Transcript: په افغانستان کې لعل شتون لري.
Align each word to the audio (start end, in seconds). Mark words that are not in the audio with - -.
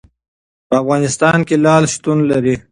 په 0.67 0.75
افغانستان 0.81 1.37
کې 1.47 1.55
لعل 1.63 1.85
شتون 1.93 2.17
لري. 2.31 2.55